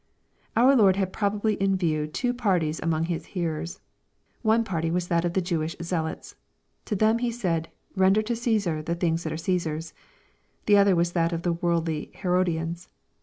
[0.57, 3.81] Our Lord had probably in view two parties among His hearers.
[4.41, 6.33] One party was that of the Jewish zealots.
[6.85, 9.93] To them He said *' ren der to Caesar the things that are Caesar's,"
[10.65, 12.87] The other was that of the worldly Herodians.